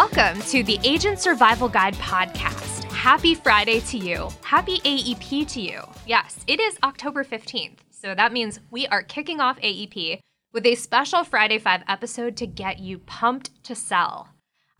[0.00, 2.84] Welcome to the Agent Survival Guide podcast.
[2.84, 4.30] Happy Friday to you.
[4.42, 5.82] Happy AEP to you.
[6.06, 10.20] Yes, it is October 15th, so that means we are kicking off AEP
[10.54, 14.30] with a special Friday 5 episode to get you pumped to sell.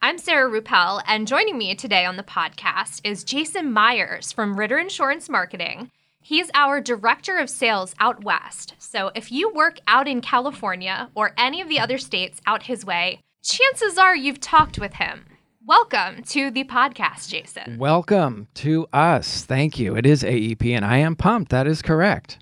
[0.00, 4.78] I'm Sarah Ruppel, and joining me today on the podcast is Jason Myers from Ritter
[4.78, 5.90] Insurance Marketing.
[6.22, 8.72] He's our director of sales out west.
[8.78, 12.86] So if you work out in California or any of the other states out his
[12.86, 15.24] way, chances are you've talked with him.
[15.66, 17.78] Welcome to the podcast, Jason.
[17.78, 19.44] Welcome to us.
[19.44, 19.96] Thank you.
[19.96, 21.50] It is AEP, and I am pumped.
[21.50, 22.38] That is correct.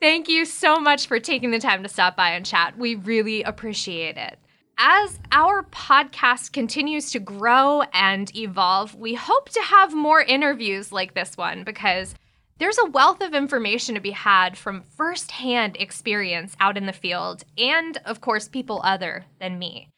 [0.00, 2.76] Thank you so much for taking the time to stop by and chat.
[2.76, 4.38] We really appreciate it.
[4.78, 11.14] As our podcast continues to grow and evolve, we hope to have more interviews like
[11.14, 12.14] this one because
[12.58, 17.44] there's a wealth of information to be had from firsthand experience out in the field
[17.56, 19.91] and, of course, people other than me.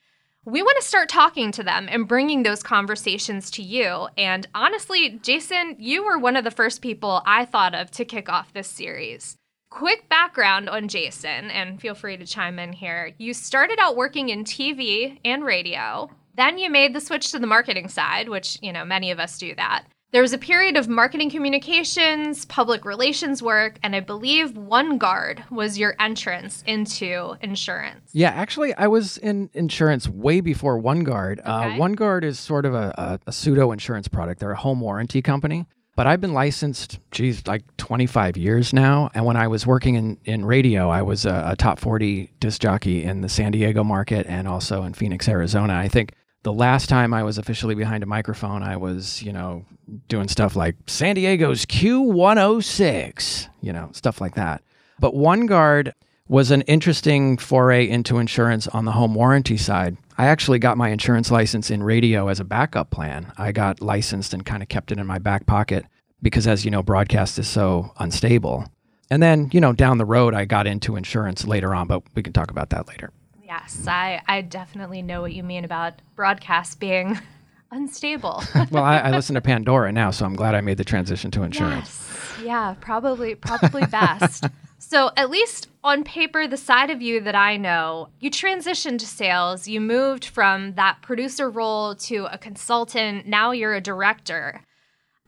[0.47, 4.09] We want to start talking to them and bringing those conversations to you.
[4.19, 8.29] And honestly, Jason, you were one of the first people I thought of to kick
[8.29, 9.37] off this series.
[9.71, 13.15] Quick background on Jason, and feel free to chime in here.
[13.17, 16.11] You started out working in TV and radio.
[16.37, 19.39] Then you made the switch to the marketing side, which, you know, many of us
[19.39, 19.85] do that.
[20.15, 25.77] There was a period of marketing communications, public relations work, and I believe OneGuard was
[25.77, 28.11] your entrance into insurance.
[28.13, 31.41] Yeah, actually, I was in insurance way before OneGuard.
[31.43, 34.39] Uh, OneGuard is sort of a, a, a pseudo insurance product.
[34.39, 35.67] They're a home warranty company.
[35.97, 39.11] But I've been licensed, geez, like 25 years now.
[39.15, 42.61] And when I was working in, in radio, I was a, a top 40 disc
[42.61, 45.75] jockey in the San Diego market and also in Phoenix, Arizona.
[45.75, 46.13] I think
[46.45, 49.65] the last time I was officially behind a microphone, I was, you know,
[50.09, 54.63] doing stuff like San Diego's Q106, you know, stuff like that.
[55.01, 55.93] But OneGuard
[56.29, 59.97] was an interesting foray into insurance on the home warranty side.
[60.17, 63.33] I actually got my insurance license in radio as a backup plan.
[63.39, 65.87] I got licensed and kind of kept it in my back pocket
[66.23, 68.67] because, as you know, broadcast is so unstable.
[69.11, 72.23] And then, you know, down the road, I got into insurance later on, but we
[72.23, 73.13] can talk about that later.
[73.55, 77.19] Yes, I, I definitely know what you mean about broadcast being
[77.71, 78.43] unstable.
[78.73, 81.45] Well, I, I listen to Pandora now, so I'm glad I made the transition to
[81.45, 81.87] insurance.
[81.87, 82.45] Yes.
[82.45, 84.47] Yeah, probably probably best.
[84.79, 89.07] so at least on paper, the side of you that I know, you transitioned to
[89.07, 89.69] sales.
[89.69, 93.29] You moved from that producer role to a consultant.
[93.29, 94.63] Now you're a director.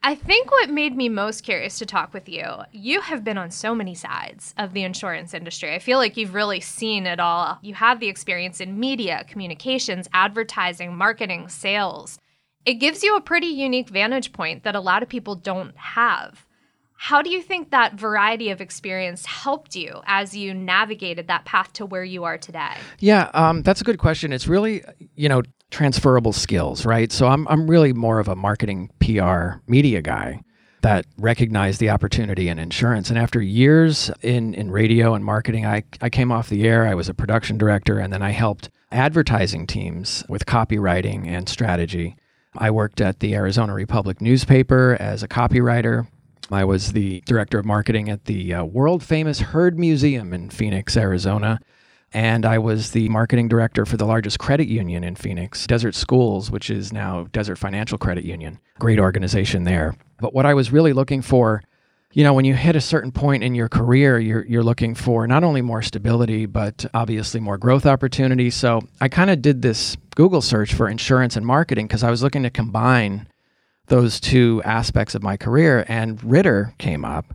[0.02, 3.50] I think what made me most curious to talk with you, you have been on
[3.50, 5.74] so many sides of the insurance industry.
[5.74, 7.58] I feel like you've really seen it all.
[7.60, 12.18] You have the experience in media, communications, advertising, marketing, sales.
[12.64, 16.46] It gives you a pretty unique vantage point that a lot of people don't have.
[16.98, 21.72] How do you think that variety of experience helped you as you navigated that path
[21.74, 22.74] to where you are today?
[23.00, 24.32] Yeah, um, that's a good question.
[24.32, 24.82] It's really,
[25.14, 27.10] you know, transferable skills, right?
[27.12, 30.42] So I'm, I'm really more of a marketing PR media guy
[30.82, 33.10] that recognized the opportunity in insurance.
[33.10, 36.86] And after years in, in radio and marketing, I, I came off the air.
[36.86, 42.16] I was a production director, and then I helped advertising teams with copywriting and strategy.
[42.56, 46.06] I worked at the Arizona Republic newspaper as a copywriter.
[46.50, 50.96] I was the director of marketing at the uh, world famous Heard Museum in Phoenix,
[50.96, 51.58] Arizona.
[52.12, 56.50] And I was the marketing director for the largest credit union in Phoenix, Desert Schools,
[56.50, 58.58] which is now Desert Financial Credit Union.
[58.78, 59.96] Great organization there.
[60.18, 61.62] But what I was really looking for,
[62.12, 65.26] you know, when you hit a certain point in your career, you're, you're looking for
[65.26, 68.54] not only more stability, but obviously more growth opportunities.
[68.54, 72.22] So I kind of did this Google search for insurance and marketing because I was
[72.22, 73.28] looking to combine
[73.88, 75.84] those two aspects of my career.
[75.88, 77.34] And Ritter came up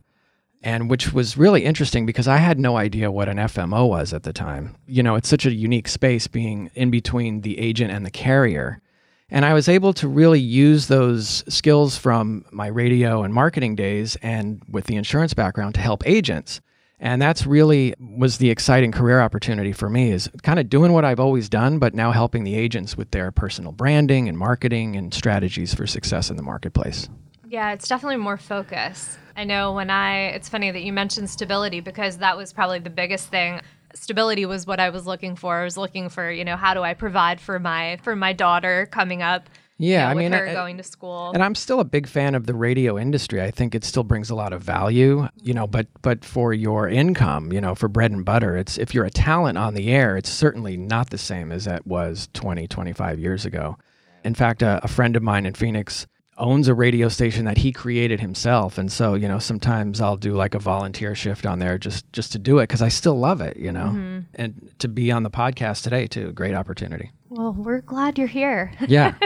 [0.64, 4.24] and which was really interesting because I had no idea what an FMO was at
[4.24, 4.76] the time.
[4.86, 8.82] You know, it's such a unique space being in between the agent and the carrier.
[9.30, 14.18] And I was able to really use those skills from my radio and marketing days
[14.22, 16.62] and with the insurance background to help agents.
[17.00, 21.04] And that's really was the exciting career opportunity for me is kind of doing what
[21.04, 25.12] I've always done, but now helping the agents with their personal branding and marketing and
[25.12, 27.10] strategies for success in the marketplace.
[27.51, 29.18] Yeah, it's definitely more focus.
[29.36, 32.89] I know when I, it's funny that you mentioned stability because that was probably the
[32.89, 33.59] biggest thing.
[33.94, 35.57] Stability was what I was looking for.
[35.59, 38.88] I was looking for, you know, how do I provide for my for my daughter
[38.89, 39.50] coming up?
[39.77, 41.31] you Yeah, know, I with mean, her I- going to school.
[41.33, 43.42] And I'm still a big fan of the radio industry.
[43.42, 46.88] I think it still brings a lot of value, you know, but but for your
[46.88, 50.15] income, you know, for bread and butter, it's if you're a talent on the air,
[50.15, 53.77] it's certainly not the same as it was 20, 25 years ago.
[54.24, 56.07] In fact, a, a friend of mine in Phoenix
[56.42, 58.78] owns a radio station that he created himself.
[58.78, 62.32] And so you know sometimes i'll do like a volunteer shift on there just just
[62.34, 63.86] to do it because i still love it you know?
[63.86, 64.20] Mm-hmm.
[64.36, 67.12] and to be on the podcast today too great opportunity.
[67.30, 68.74] Well we're glad you're here.
[68.88, 69.16] Yeah.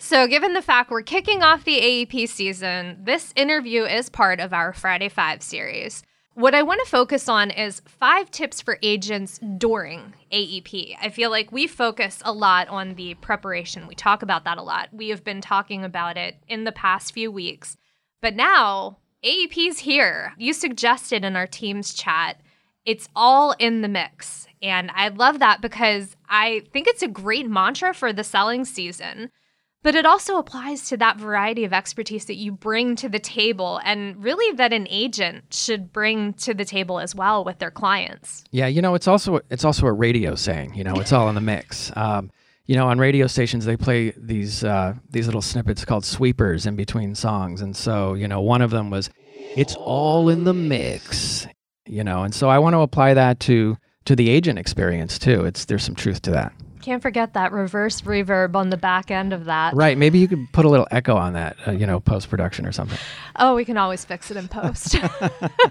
[0.00, 4.52] So given the fact we're kicking off the aep season this interview is part of
[4.52, 6.04] our friday five series
[6.38, 10.94] what I want to focus on is five tips for agents during AEP.
[11.02, 13.88] I feel like we focus a lot on the preparation.
[13.88, 14.88] We talk about that a lot.
[14.92, 17.76] We have been talking about it in the past few weeks.
[18.22, 20.32] But now AEP's here.
[20.38, 22.40] You suggested in our team's chat,
[22.86, 24.46] it's all in the mix.
[24.62, 29.32] And I love that because I think it's a great mantra for the selling season
[29.82, 33.80] but it also applies to that variety of expertise that you bring to the table
[33.84, 38.44] and really that an agent should bring to the table as well with their clients.
[38.50, 41.34] Yeah, you know, it's also it's also a radio saying, you know, it's all in
[41.34, 41.92] the mix.
[41.96, 42.30] Um,
[42.66, 46.76] you know, on radio stations they play these uh, these little snippets called sweepers in
[46.76, 49.08] between songs, and so you know, one of them was,
[49.56, 51.46] "It's all in the mix,"
[51.86, 55.46] you know, and so I want to apply that to to the agent experience too.
[55.46, 56.52] It's there's some truth to that.
[56.88, 59.74] Can't forget that reverse reverb on the back end of that.
[59.74, 59.98] Right.
[59.98, 62.72] Maybe you could put a little echo on that, uh, you know, post production or
[62.72, 62.96] something.
[63.36, 64.96] Oh, we can always fix it in post.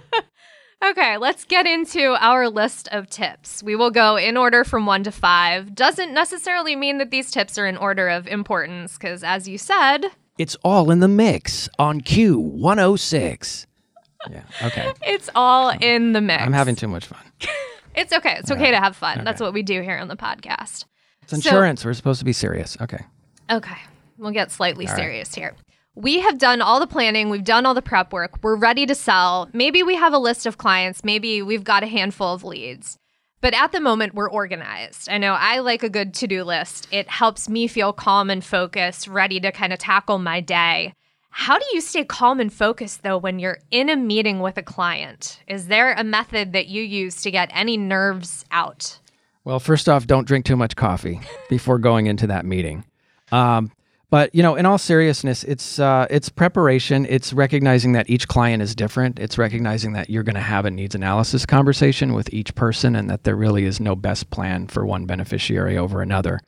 [0.85, 3.63] okay, let's get into our list of tips.
[3.63, 5.73] We will go in order from one to five.
[5.73, 10.05] Doesn't necessarily mean that these tips are in order of importance, because as you said,
[10.37, 13.65] it's all in the mix on Q106.
[14.29, 14.43] Yeah.
[14.61, 14.93] Okay.
[15.01, 16.43] It's all in the mix.
[16.43, 17.25] I'm having too much fun.
[17.95, 18.35] it's okay.
[18.37, 19.23] It's okay to have fun.
[19.23, 20.85] That's what we do here on the podcast.
[21.27, 21.81] It's insurance.
[21.81, 22.77] So, We're supposed to be serious.
[22.79, 23.03] Okay.
[23.51, 23.77] Okay.
[24.17, 25.43] We'll get slightly all serious right.
[25.43, 25.53] here.
[25.93, 28.93] We have done all the planning, we've done all the prep work, we're ready to
[28.93, 29.49] sell.
[29.51, 32.99] Maybe we have a list of clients, maybe we've got a handful of leads.
[33.41, 35.09] But at the moment, we're organized.
[35.09, 36.87] I know I like a good to do list.
[36.91, 40.93] It helps me feel calm and focused, ready to kind of tackle my day.
[41.31, 44.63] How do you stay calm and focused though when you're in a meeting with a
[44.63, 45.41] client?
[45.47, 48.99] Is there a method that you use to get any nerves out?
[49.47, 52.83] Well, first off, don't drink too much coffee before going into that meeting.
[53.31, 53.71] Um,
[54.09, 57.05] but you know, in all seriousness, it's uh, it's preparation.
[57.05, 59.19] It's recognizing that each client is different.
[59.19, 63.09] It's recognizing that you're going to have a needs analysis conversation with each person, and
[63.09, 66.41] that there really is no best plan for one beneficiary over another.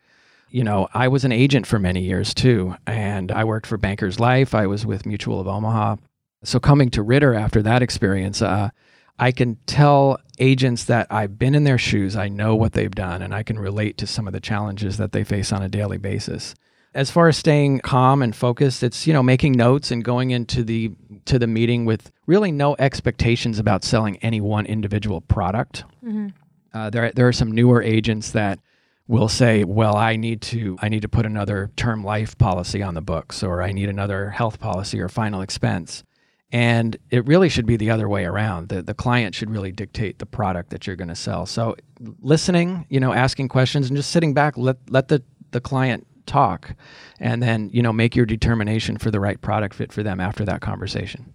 [0.50, 4.20] You know, I was an agent for many years too, and I worked for Bankers
[4.20, 4.54] Life.
[4.54, 5.96] I was with Mutual of Omaha.
[6.44, 8.72] So coming to Ritter after that experience, uh,
[9.20, 13.22] I can tell agents that I've been in their shoes, I know what they've done,
[13.22, 15.98] and I can relate to some of the challenges that they face on a daily
[15.98, 16.56] basis.
[16.96, 20.64] As far as staying calm and focused, it's you know making notes and going into
[20.64, 20.92] the
[21.26, 25.84] to the meeting with really no expectations about selling any one individual product.
[26.04, 26.30] Mm-hmm.
[26.74, 28.60] Uh, there there are some newer agents that
[29.08, 32.96] will say, "Well, I need to I need to put another term life policy on
[32.96, 36.04] the books, or I need another health policy or final expense."
[36.52, 38.70] And it really should be the other way around.
[38.70, 41.46] The, the client should really dictate the product that you're going to sell.
[41.46, 41.76] So
[42.22, 46.76] listening, you know, asking questions and just sitting back, let, let the, the client talk
[47.20, 50.44] and then, you know, make your determination for the right product fit for them after
[50.46, 51.34] that conversation.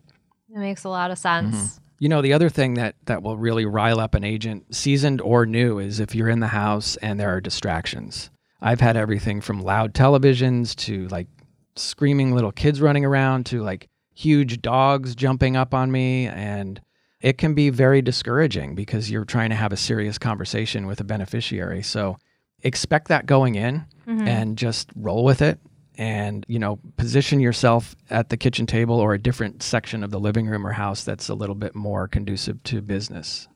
[0.49, 1.55] That makes a lot of sense.
[1.55, 1.79] Mm-hmm.
[2.01, 5.47] You know, the other thing that, that will really rile up an agent, seasoned or
[5.47, 8.31] new, is if you're in the house and there are distractions.
[8.61, 11.29] I've had everything from loud televisions to like
[11.77, 16.81] screaming little kids running around to like huge dogs jumping up on me and
[17.21, 21.05] it can be very discouraging because you're trying to have a serious conversation with a
[21.05, 21.83] beneficiary.
[21.83, 22.19] So
[22.63, 24.29] expect that going in mm-hmm.
[24.29, 25.59] and just roll with it
[25.97, 30.19] and you know position yourself at the kitchen table or a different section of the
[30.19, 33.49] living room or house that's a little bit more conducive to business.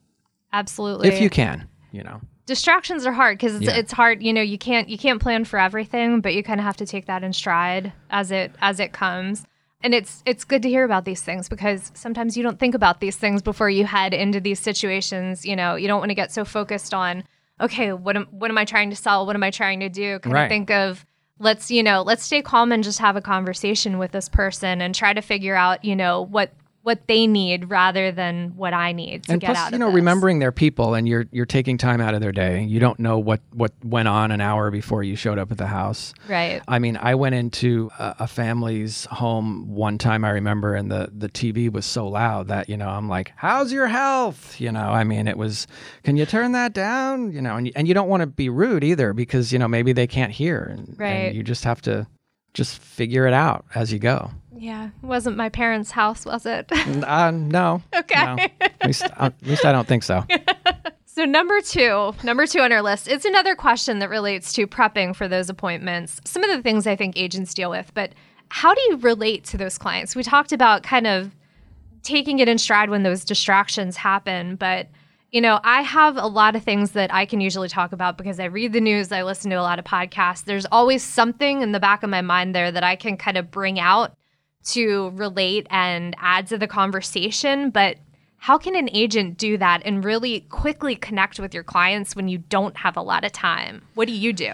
[0.53, 1.09] Absolutely.
[1.09, 2.21] If you can, you know.
[2.47, 3.77] Distractions are hard because it's, yeah.
[3.77, 6.65] it's hard, you know, you can't you can't plan for everything, but you kind of
[6.65, 9.45] have to take that in stride as it as it comes
[9.83, 13.01] and it's it's good to hear about these things because sometimes you don't think about
[13.01, 16.33] these things before you head into these situations you know you don't want to get
[16.33, 17.25] so focused on
[17.61, 20.19] okay what am what am i trying to sell what am i trying to do
[20.21, 20.45] kind right.
[20.45, 21.07] of think of
[21.39, 24.95] let's you know let's stay calm and just have a conversation with this person and
[24.95, 29.25] try to figure out you know what what they need rather than what I need
[29.25, 29.97] to and get plus, out you know, this.
[29.97, 32.63] remembering their people and you're you're taking time out of their day.
[32.63, 35.67] You don't know what what went on an hour before you showed up at the
[35.67, 36.15] house.
[36.29, 36.63] Right.
[36.67, 41.11] I mean, I went into a, a family's home one time I remember and the
[41.15, 44.89] the TV was so loud that, you know, I'm like, "How's your health?" You know,
[44.89, 45.67] I mean, it was,
[46.05, 48.49] "Can you turn that down?" You know, and you, and you don't want to be
[48.49, 51.09] rude either because, you know, maybe they can't hear and, right.
[51.11, 52.07] and you just have to
[52.55, 54.31] just figure it out as you go.
[54.61, 56.71] Yeah, it wasn't my parents' house, was it?
[57.05, 57.83] uh, no.
[57.95, 58.25] Okay.
[58.25, 58.37] No.
[58.61, 60.25] At, least, uh, at least I don't think so.
[61.07, 65.15] so number two, number two on our list, it's another question that relates to prepping
[65.15, 66.21] for those appointments.
[66.25, 68.13] Some of the things I think agents deal with, but
[68.49, 70.17] how do you relate to those clients?
[70.17, 71.35] We talked about kind of
[72.03, 74.89] taking it in stride when those distractions happen, but
[75.31, 78.41] you know, I have a lot of things that I can usually talk about because
[78.41, 80.45] I read the news, I listen to a lot of podcasts.
[80.45, 83.51] There's always something in the back of my mind there that I can kind of
[83.51, 84.17] bring out
[84.65, 87.97] to relate and add to the conversation, but
[88.39, 92.39] how can an agent do that and really quickly connect with your clients when you
[92.39, 93.83] don't have a lot of time?
[93.95, 94.53] What do you do?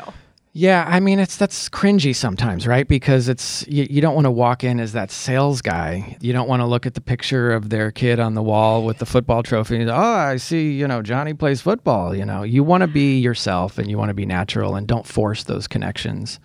[0.56, 2.87] Yeah, I mean it's that's cringy sometimes, right?
[2.87, 6.16] Because it's you, you don't want to walk in as that sales guy.
[6.20, 8.99] You don't want to look at the picture of their kid on the wall with
[8.99, 9.80] the football trophy.
[9.80, 12.14] And, oh, I see, you know, Johnny plays football.
[12.14, 15.06] You know, you want to be yourself and you want to be natural and don't
[15.06, 16.38] force those connections.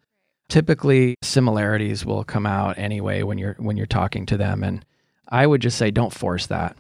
[0.50, 4.86] Typically, similarities will come out anyway when you're when you're talking to them, and
[5.30, 6.76] I would just say don't force that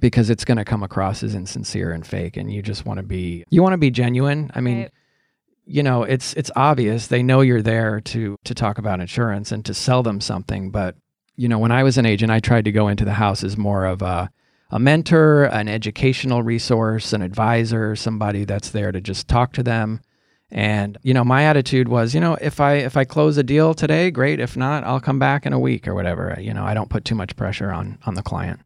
[0.00, 3.02] because it's going to come across as insincere and fake, and you just want to
[3.02, 4.50] be you want to be genuine.
[4.54, 4.82] I mean.
[4.82, 4.92] Right
[5.68, 9.64] you know it's it's obvious they know you're there to to talk about insurance and
[9.64, 10.96] to sell them something but
[11.36, 13.56] you know when i was an agent i tried to go into the house as
[13.56, 14.30] more of a
[14.70, 20.00] a mentor an educational resource an advisor somebody that's there to just talk to them
[20.50, 23.74] and you know my attitude was you know if i if i close a deal
[23.74, 26.72] today great if not i'll come back in a week or whatever you know i
[26.72, 28.60] don't put too much pressure on on the client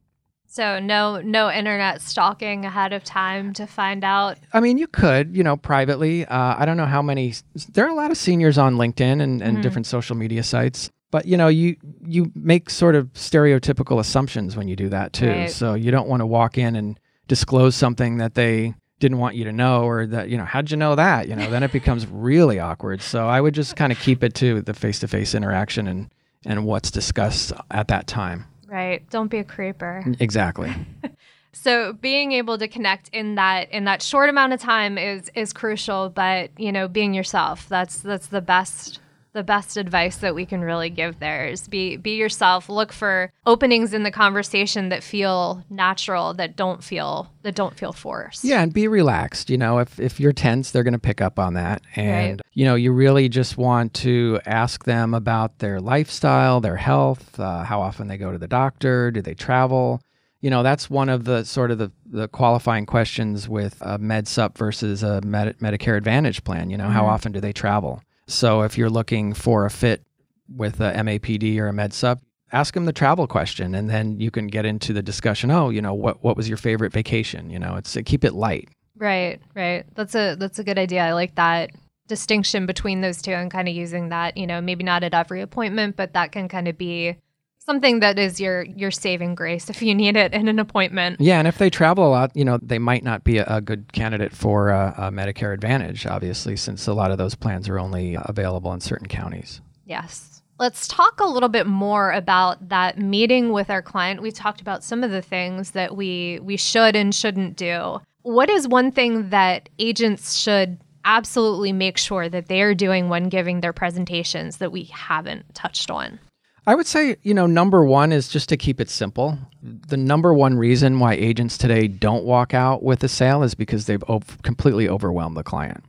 [0.53, 4.37] so no no internet stalking ahead of time to find out.
[4.53, 6.27] I mean, you could, you know, privately.
[6.27, 7.33] Uh, I don't know how many.
[7.73, 9.61] There are a lot of seniors on LinkedIn and, and mm-hmm.
[9.63, 14.69] different social media sites, but you know, you you make sort of stereotypical assumptions when
[14.69, 15.31] you do that too.
[15.31, 15.51] Right.
[15.51, 19.45] So you don't want to walk in and disclose something that they didn't want you
[19.45, 22.07] to know or that you know how'd you know that you know then it becomes
[22.07, 26.09] really awkward so i would just kind of keep it to the face-to-face interaction and
[26.47, 29.09] and what's discussed at that time Right.
[29.11, 30.03] Don't be a creeper.
[30.19, 30.75] Exactly.
[31.53, 35.53] so being able to connect in that in that short amount of time is is
[35.53, 39.01] crucial, but you know, being yourself, that's that's the best
[39.33, 43.33] the best advice that we can really give there is be be yourself look for
[43.47, 48.63] openings in the conversation that feel natural that don't feel that don't feel forced yeah
[48.63, 51.55] and be relaxed you know if if you're tense they're going to pick up on
[51.55, 52.41] that and right.
[52.53, 57.65] you know you really just want to ask them about their lifestyle their health uh,
[57.65, 60.01] how often they go to the doctor do they travel
[60.41, 64.29] you know that's one of the sort of the, the qualifying questions with a med
[64.29, 66.93] sup versus a Med- medicare advantage plan you know mm-hmm.
[66.93, 70.03] how often do they travel so if you're looking for a fit
[70.49, 72.21] with a MAPD or a MedSup,
[72.53, 75.51] ask them the travel question, and then you can get into the discussion.
[75.51, 77.51] Oh, you know, what what was your favorite vacation?
[77.51, 78.69] You know, it's keep it light.
[78.97, 79.85] Right, right.
[79.95, 81.03] That's a that's a good idea.
[81.03, 81.71] I like that
[82.09, 84.37] distinction between those two and kind of using that.
[84.37, 87.17] You know, maybe not at every appointment, but that can kind of be
[87.65, 91.21] something that is your your saving grace if you need it in an appointment.
[91.21, 93.61] Yeah, and if they travel a lot, you know, they might not be a, a
[93.61, 97.79] good candidate for a, a Medicare Advantage, obviously, since a lot of those plans are
[97.79, 99.61] only available in certain counties.
[99.85, 100.43] Yes.
[100.59, 104.23] Let's talk a little bit more about that meeting with our client.
[104.23, 108.01] We talked about some of the things that we we should and shouldn't do.
[108.23, 113.29] What is one thing that agents should absolutely make sure that they are doing when
[113.29, 116.21] giving their presentations that we haven't touched on?
[116.67, 119.37] I would say, you know, number one is just to keep it simple.
[119.63, 123.87] The number one reason why agents today don't walk out with a sale is because
[123.87, 124.03] they've
[124.43, 125.85] completely overwhelmed the client.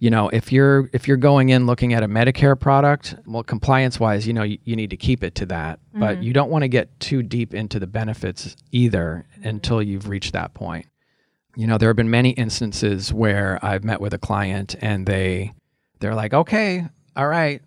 [0.00, 4.00] You know, if you're if you're going in looking at a Medicare product, well, compliance
[4.00, 6.00] wise, you know, you, you need to keep it to that, mm-hmm.
[6.00, 10.32] but you don't want to get too deep into the benefits either until you've reached
[10.32, 10.86] that point.
[11.54, 15.52] You know, there have been many instances where I've met with a client and they
[16.00, 17.60] they're like, okay, all right,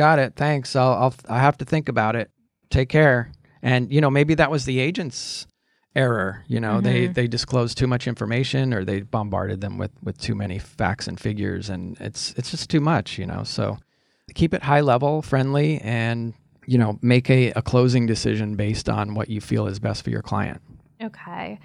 [0.00, 0.34] got it.
[0.34, 0.74] Thanks.
[0.74, 2.30] I'll, I'll I have to think about it.
[2.70, 3.32] Take care.
[3.60, 5.46] And you know, maybe that was the agent's
[5.94, 6.42] error.
[6.48, 6.84] You know, mm-hmm.
[6.84, 11.06] they they disclosed too much information or they bombarded them with with too many facts
[11.06, 13.18] and figures, and it's it's just too much.
[13.18, 13.76] You know, so
[14.34, 16.32] keep it high level, friendly, and
[16.66, 20.08] you know, make a, a closing decision based on what you feel is best for
[20.08, 20.62] your client.
[21.02, 21.58] Okay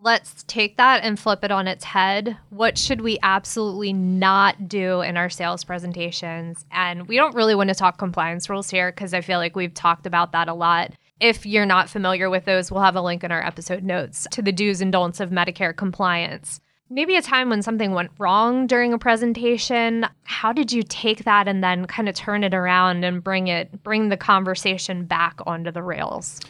[0.00, 2.36] let's take that and flip it on its head.
[2.50, 6.64] What should we absolutely not do in our sales presentations?
[6.70, 9.74] And we don't really want to talk compliance rules here because I feel like we've
[9.74, 10.92] talked about that a lot.
[11.20, 14.42] If you're not familiar with those, we'll have a link in our episode notes to
[14.42, 16.60] the do's and don'ts of Medicare compliance.
[16.90, 20.06] Maybe a time when something went wrong during a presentation.
[20.22, 23.82] How did you take that and then kind of turn it around and bring it
[23.82, 26.40] bring the conversation back onto the rails?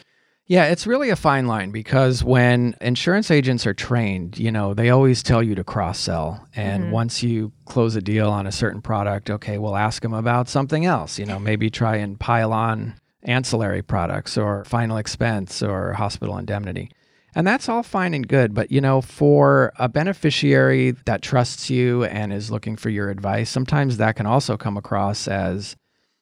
[0.49, 4.89] Yeah, it's really a fine line because when insurance agents are trained, you know, they
[4.89, 6.43] always tell you to cross sell.
[6.55, 6.91] And mm-hmm.
[6.91, 10.85] once you close a deal on a certain product, okay, we'll ask them about something
[10.85, 11.19] else.
[11.19, 16.89] You know, maybe try and pile on ancillary products or final expense or hospital indemnity.
[17.35, 18.55] And that's all fine and good.
[18.55, 23.51] But, you know, for a beneficiary that trusts you and is looking for your advice,
[23.51, 25.75] sometimes that can also come across as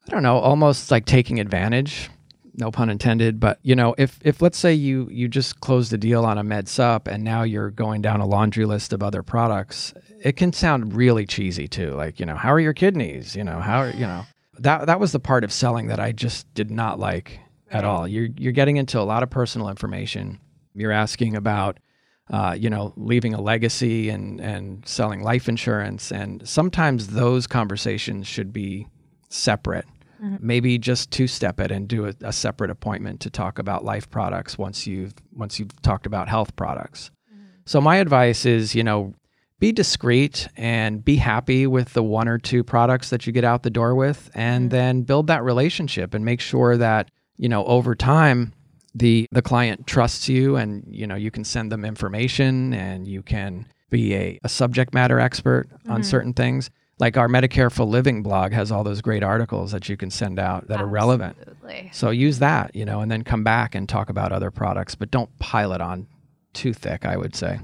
[0.05, 2.09] I don't know, almost like taking advantage.
[2.59, 5.97] No pun intended, but you know, if if let's say you you just closed a
[5.97, 9.21] deal on a med sup and now you're going down a laundry list of other
[9.21, 11.91] products, it can sound really cheesy too.
[11.91, 13.35] Like, you know, how are your kidneys?
[13.35, 14.25] You know, how are, you know,
[14.57, 18.07] that that was the part of selling that I just did not like at all.
[18.07, 20.39] You're you're getting into a lot of personal information.
[20.73, 21.79] You're asking about
[22.29, 28.27] uh, you know, leaving a legacy and and selling life insurance, and sometimes those conversations
[28.27, 28.87] should be
[29.29, 29.85] separate
[30.23, 30.35] Mm-hmm.
[30.39, 34.09] Maybe just two step it and do a, a, separate appointment to talk about life
[34.09, 37.11] products once you've once you've talked about health products.
[37.31, 37.45] Mm-hmm.
[37.65, 39.13] So my advice is, you know,
[39.59, 43.63] be discreet and be happy with the one or two products that you get out
[43.63, 44.77] the door with and mm-hmm.
[44.77, 48.53] then build that relationship and make sure that, you know, over time
[48.97, 53.21] the the client trusts you and you know you can send them information and you
[53.21, 56.01] can be a, a subject matter expert on mm-hmm.
[56.01, 59.95] certain things like our Medicare for Living blog has all those great articles that you
[59.97, 60.83] can send out that Absolutely.
[60.83, 61.37] are relevant.
[61.91, 65.11] So use that, you know, and then come back and talk about other products, but
[65.11, 66.07] don't pile it on
[66.53, 67.59] too thick, I would say.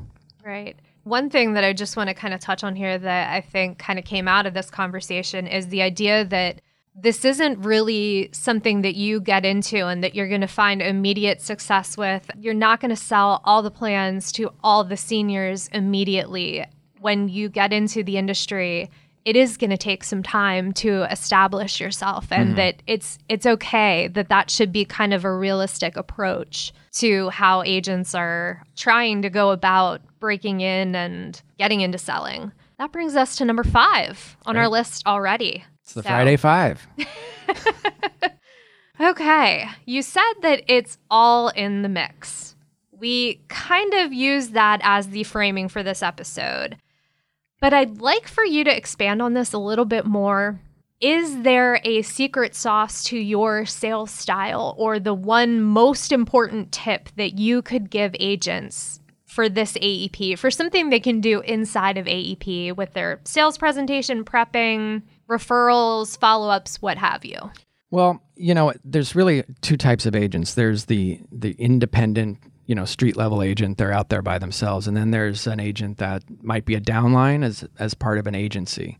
[0.45, 0.75] Right.
[1.03, 3.79] One thing that I just want to kind of touch on here that I think
[3.79, 6.61] kind of came out of this conversation is the idea that
[6.95, 11.41] this isn't really something that you get into and that you're going to find immediate
[11.41, 12.29] success with.
[12.39, 16.63] You're not going to sell all the plans to all the seniors immediately.
[16.99, 18.91] When you get into the industry,
[19.25, 22.57] it is going to take some time to establish yourself and mm-hmm.
[22.57, 27.63] that it's it's okay that that should be kind of a realistic approach to how
[27.63, 32.51] agents are trying to go about breaking in and getting into selling.
[32.77, 35.63] That brings us to number 5 on our list already.
[35.81, 36.09] It's the so.
[36.09, 36.87] Friday 5.
[39.01, 42.55] okay, you said that it's all in the mix.
[42.91, 46.77] We kind of use that as the framing for this episode.
[47.63, 50.59] But I'd like for you to expand on this a little bit more.
[50.99, 57.07] Is there a secret sauce to your sales style or the one most important tip
[57.15, 62.05] that you could give agents for this AEP, for something they can do inside of
[62.05, 67.37] AEP with their sales presentation, prepping, referrals, follow ups, what have you?
[67.91, 70.55] Well, you know, there's really two types of agents.
[70.55, 74.87] There's the the independent you know street level agent they're out there by themselves.
[74.87, 78.35] And then there's an agent that might be a downline as as part of an
[78.35, 78.97] agency.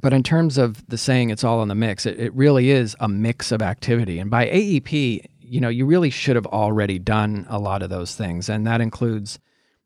[0.00, 2.96] But in terms of the saying it's all in the mix it, it really is
[3.00, 4.18] a mix of activity.
[4.18, 8.14] And by aep you know you really should have already done a lot of those
[8.14, 8.48] things.
[8.48, 9.38] And that includes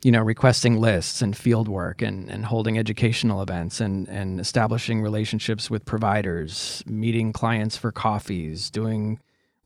[0.02, 5.02] you know requesting lists and field work and, and holding educational events and, and establishing
[5.02, 9.18] relationships with providers meeting clients for coffees doing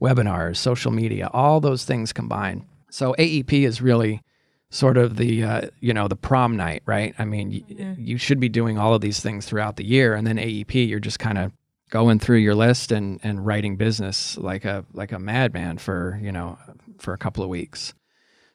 [0.03, 4.22] webinars social media all those things combined so AEP is really
[4.70, 7.12] sort of the uh, you know the prom night, right?
[7.18, 7.83] I mean, mm-hmm.
[7.83, 10.88] y- you should be doing all of these things throughout the year, and then AEP,
[10.88, 11.50] you're just kind of
[11.90, 16.30] going through your list and and writing business like a like a madman for you
[16.30, 16.57] know
[16.98, 17.94] for a couple of weeks.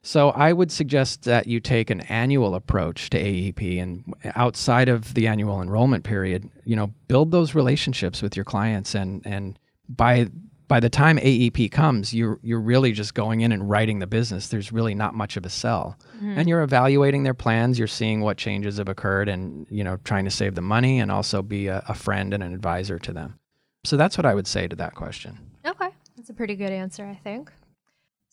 [0.04, 5.16] So I would suggest that you take an annual approach to AEP and outside of
[5.16, 10.30] the annual enrollment period, you know, build those relationships with your clients and and by
[10.70, 14.48] by the time AEP comes, you're you're really just going in and writing the business.
[14.48, 16.38] There's really not much of a sell, mm-hmm.
[16.38, 17.78] and you're evaluating their plans.
[17.78, 21.12] You're seeing what changes have occurred, and you know trying to save them money and
[21.12, 23.40] also be a, a friend and an advisor to them.
[23.84, 25.40] So that's what I would say to that question.
[25.66, 27.52] Okay, that's a pretty good answer, I think.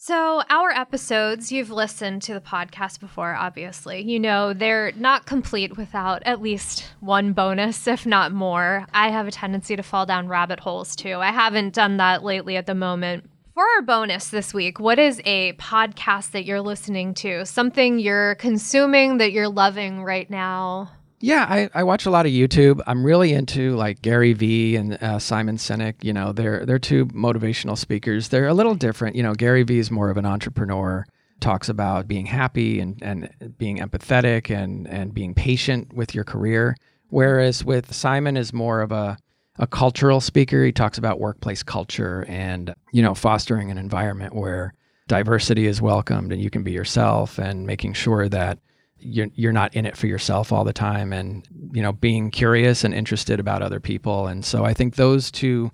[0.07, 4.05] So, our episodes, you've listened to the podcast before, obviously.
[4.05, 8.87] You know, they're not complete without at least one bonus, if not more.
[8.95, 11.14] I have a tendency to fall down rabbit holes too.
[11.14, 13.29] I haven't done that lately at the moment.
[13.53, 17.45] For our bonus this week, what is a podcast that you're listening to?
[17.45, 20.92] Something you're consuming that you're loving right now?
[21.18, 22.83] Yeah, I, I watch a lot of YouTube.
[22.87, 26.05] I'm really into like Gary Vee and uh, Simon Sinek.
[26.05, 28.29] You know, they're they're two motivational speakers.
[28.29, 29.16] They're a little different.
[29.16, 31.07] You know, Gary Vee is more of an entrepreneur.
[31.40, 36.76] Talks about being happy and, and being empathetic and, and being patient with your career.
[37.09, 39.16] Whereas with Simon is more of a
[39.59, 40.62] a cultural speaker.
[40.64, 44.74] He talks about workplace culture and you know fostering an environment where
[45.09, 48.59] diversity is welcomed and you can be yourself and making sure that
[48.99, 52.83] you're you're not in it for yourself all the time and you know being curious
[52.85, 55.71] and interested about other people and so I think those two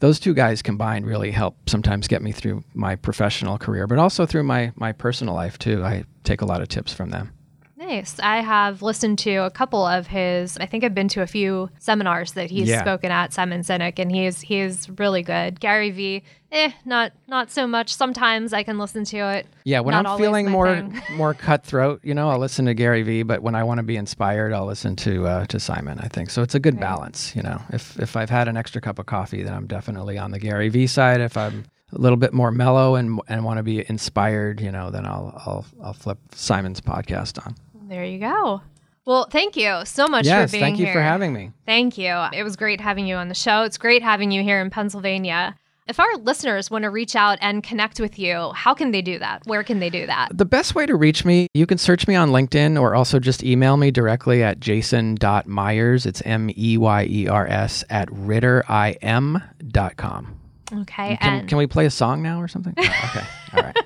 [0.00, 4.26] those two guys combined really help sometimes get me through my professional career but also
[4.26, 7.32] through my my personal life too I take a lot of tips from them
[7.76, 8.20] Nice.
[8.22, 10.56] I have listened to a couple of his.
[10.58, 12.82] I think I've been to a few seminars that he's Yeah.
[12.82, 13.32] spoken at.
[13.32, 15.58] Simon Sinek, and he's he's really good.
[15.60, 17.94] Gary Vee, eh, not not so much.
[17.94, 19.46] Sometimes I can listen to it.
[19.64, 23.22] Yeah, when Not I'm feeling more more cutthroat, you know, I'll listen to Gary Vee.
[23.22, 25.98] But when I want to be inspired, I'll listen to uh, to Simon.
[26.00, 26.42] I think so.
[26.42, 27.60] It's a good balance, you know.
[27.70, 30.68] If if I've had an extra cup of coffee, then I'm definitely on the Gary
[30.68, 31.20] Vee side.
[31.20, 34.90] If I'm a little bit more mellow and and want to be inspired, you know,
[34.90, 37.54] then I'll I'll I'll flip Simon's podcast on.
[37.88, 38.62] There you go.
[39.06, 40.68] Well, thank you so much yes, for being here.
[40.68, 40.94] thank you here.
[40.94, 41.50] for having me.
[41.66, 42.14] Thank you.
[42.32, 43.62] It was great having you on the show.
[43.62, 45.56] It's great having you here in Pennsylvania.
[45.90, 49.18] If our listeners want to reach out and connect with you, how can they do
[49.18, 49.42] that?
[49.46, 50.28] Where can they do that?
[50.32, 53.42] The best way to reach me, you can search me on LinkedIn or also just
[53.42, 56.06] email me directly at jason.myers.
[56.06, 60.36] It's M E Y E R S at ritterim.com.
[60.72, 61.16] Okay.
[61.16, 62.72] Can, and can we play a song now or something?
[62.78, 63.26] Oh, okay.
[63.54, 63.76] All right.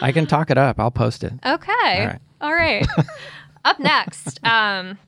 [0.00, 0.80] I can talk it up.
[0.80, 1.34] I'll post it.
[1.44, 2.00] okay.
[2.00, 2.20] All right.
[2.40, 2.86] All right.
[3.66, 4.42] Up next.
[4.42, 4.98] Um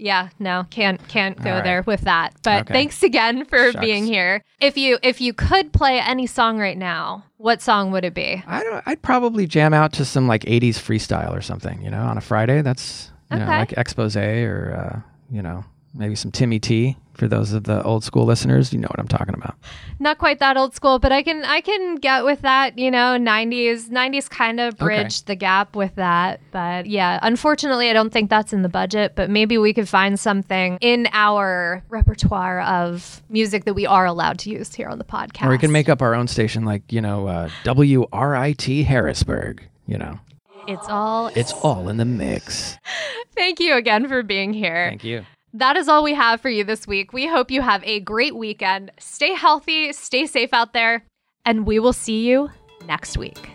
[0.00, 1.64] yeah, no, can't can't go right.
[1.64, 2.34] there with that.
[2.42, 2.72] But Okay.
[2.74, 3.84] thanks again for Shucks.
[3.84, 4.42] being here.
[4.60, 8.42] If you if you could play any song right now, what song would it be?
[8.46, 12.02] I don't, I'd probably jam out to some like 80s freestyle or something, you know,
[12.02, 12.62] on a Friday.
[12.62, 15.00] That's, you know, like Exposé or, uh,
[15.34, 18.72] you know, maybe some Timmy T for those of the old school listeners.
[18.72, 19.56] You know what I'm talking about.
[19.98, 23.18] Not quite that old school, but I can I can get with that, you know,
[23.18, 26.40] 90s 90s kind of bridged the gap with that.
[26.50, 30.18] But yeah, unfortunately I don't think that's in the budget, but maybe we could find
[30.18, 35.04] something in our repertoire of music that we are allowed to use here on the
[35.04, 35.46] podcast.
[35.46, 39.98] Or we can make up our own station like, you know, uh, WRIT Harrisburg, you
[39.98, 40.18] know.
[40.66, 42.78] It's all It's all in the mix.
[43.34, 44.88] Thank you again for being here.
[44.90, 45.24] Thank you.
[45.52, 47.12] That is all we have for you this week.
[47.12, 48.92] We hope you have a great weekend.
[48.98, 51.04] Stay healthy, stay safe out there,
[51.44, 52.50] and we will see you
[52.86, 53.50] next week.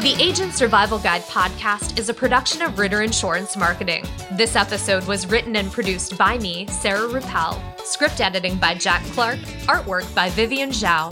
[0.00, 4.04] The Agent Survival Guide podcast is a production of Ritter Insurance Marketing.
[4.32, 7.60] This episode was written and produced by me, Sarah Rappel.
[7.84, 9.40] Script editing by Jack Clark.
[9.66, 11.10] Artwork by Vivian Zhao.